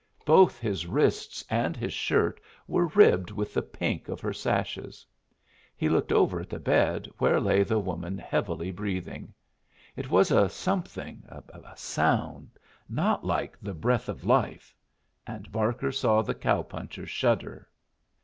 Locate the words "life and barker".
14.25-15.91